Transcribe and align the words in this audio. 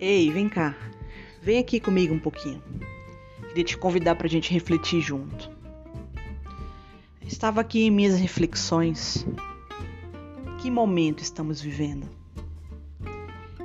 Ei, 0.00 0.30
vem 0.30 0.48
cá. 0.48 0.76
Vem 1.42 1.58
aqui 1.58 1.80
comigo 1.80 2.14
um 2.14 2.20
pouquinho. 2.20 2.62
Queria 3.48 3.64
te 3.64 3.76
convidar 3.76 4.14
para 4.14 4.28
a 4.28 4.30
gente 4.30 4.52
refletir 4.52 5.00
junto. 5.00 5.50
Estava 7.26 7.60
aqui 7.60 7.82
em 7.82 7.90
minhas 7.90 8.16
reflexões. 8.16 9.26
Que 10.58 10.70
momento 10.70 11.20
estamos 11.20 11.60
vivendo? 11.60 12.08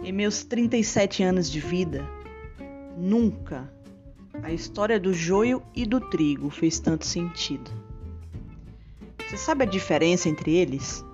Em 0.04 0.12
meus 0.12 0.44
37 0.44 1.22
anos 1.22 1.52
de 1.52 1.60
vida, 1.60 2.04
nunca 2.98 3.72
a 4.42 4.52
história 4.52 5.00
do 5.00 5.14
joio 5.14 5.62
e 5.76 5.86
do 5.86 6.02
trigo 6.02 6.50
fez 6.50 6.80
tanto 6.80 7.06
sentido. 7.06 7.70
Você 9.20 9.38
sabe 9.38 9.66
a 9.66 9.68
diferença 9.68 10.28
entre 10.28 10.56
eles? 10.56 11.06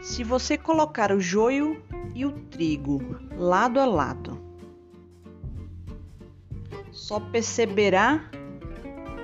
Se 0.00 0.24
você 0.24 0.56
colocar 0.56 1.12
o 1.12 1.20
joio 1.20 1.82
e 2.16 2.24
o 2.24 2.32
trigo 2.32 2.98
lado 3.36 3.78
a 3.78 3.84
lado, 3.84 4.40
só 6.90 7.20
perceberá 7.20 8.30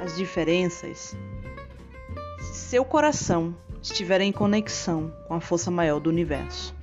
as 0.03 0.15
diferenças 0.15 1.17
se 2.39 2.55
seu 2.55 2.85
coração 2.85 3.57
estiver 3.81 4.21
em 4.21 4.31
conexão 4.31 5.11
com 5.27 5.33
a 5.33 5.41
força 5.41 5.71
maior 5.71 6.01
do 6.01 6.11
universo. 6.11 6.75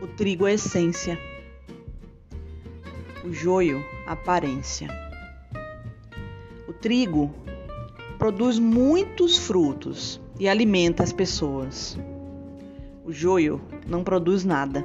O 0.00 0.06
trigo 0.06 0.46
é 0.46 0.54
essência, 0.54 1.18
o 3.22 3.30
joio, 3.34 3.84
aparência. 4.06 4.88
O 6.66 6.72
trigo 6.72 7.34
produz 8.18 8.58
muitos 8.58 9.36
frutos 9.36 10.18
e 10.40 10.48
alimenta 10.48 11.02
as 11.02 11.12
pessoas. 11.12 11.98
O 13.04 13.12
joio 13.12 13.60
não 13.86 14.02
produz 14.02 14.46
nada. 14.46 14.82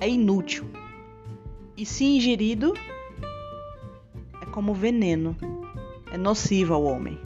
É 0.00 0.08
inútil. 0.08 0.64
E 1.76 1.86
se 1.86 2.04
ingerido, 2.04 2.74
é 4.40 4.46
como 4.46 4.74
veneno. 4.74 5.36
É 6.10 6.18
nocivo 6.18 6.74
ao 6.74 6.82
homem. 6.82 7.16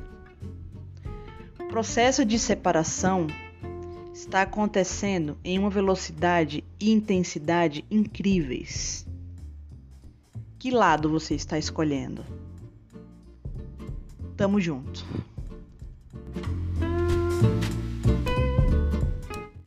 O 1.59 1.65
processo 1.69 2.27
de 2.27 2.39
separação 2.39 3.27
está 4.13 4.43
acontecendo 4.43 5.39
em 5.43 5.59
uma 5.59 5.71
velocidade 5.71 6.63
e 6.79 6.93
intensidade 6.93 7.83
incríveis. 7.91 9.07
Que 10.59 10.71
lado 10.71 11.09
você 11.09 11.35
está 11.35 11.59
escolhendo? 11.59 12.23
Tamo 14.37 14.61
junto. 14.61 15.07